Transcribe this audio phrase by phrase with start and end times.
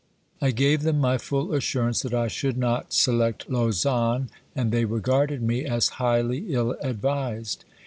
[0.41, 5.43] I gave them my full assurance that I should not select Lausanne, and they regarded
[5.43, 7.65] me as highly ill advised.